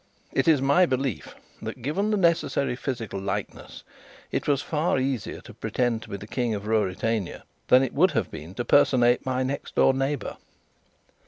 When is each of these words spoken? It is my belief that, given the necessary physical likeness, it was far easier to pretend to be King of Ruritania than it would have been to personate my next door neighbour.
It 0.33 0.47
is 0.47 0.63
my 0.63 0.87
belief 0.87 1.35
that, 1.61 1.83
given 1.83 2.09
the 2.09 2.17
necessary 2.17 2.75
physical 2.75 3.19
likeness, 3.19 3.83
it 4.31 4.47
was 4.47 4.63
far 4.63 4.97
easier 4.97 5.41
to 5.41 5.53
pretend 5.53 6.01
to 6.01 6.09
be 6.09 6.17
King 6.25 6.55
of 6.55 6.65
Ruritania 6.65 7.43
than 7.67 7.83
it 7.83 7.93
would 7.93 8.09
have 8.13 8.31
been 8.31 8.55
to 8.55 8.65
personate 8.65 9.23
my 9.27 9.43
next 9.43 9.75
door 9.75 9.93
neighbour. 9.93 10.37